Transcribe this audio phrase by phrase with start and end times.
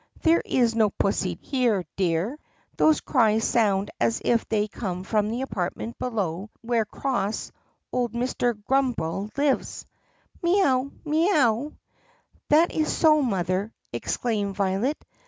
[0.23, 2.39] "There is no pussy here, dear.
[2.75, 7.51] Those cries sound as if they come from the apartment below where cross
[7.91, 8.59] old Mr.
[8.65, 9.85] Grumm bel lives."
[10.41, 10.91] "MEE OW!
[11.05, 11.73] MEE OW!"
[12.49, 15.05] "That is so, Mother!" exclaimed Violet.